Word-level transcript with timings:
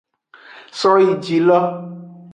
Soyijilo. 0.79 1.59